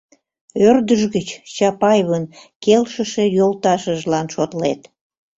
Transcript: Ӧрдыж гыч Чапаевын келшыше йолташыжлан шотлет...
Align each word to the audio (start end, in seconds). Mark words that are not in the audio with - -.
Ӧрдыж 0.67 1.01
гыч 1.15 1.27
Чапаевын 1.55 2.23
келшыше 2.63 3.23
йолташыжлан 3.37 4.27
шотлет... 4.33 4.81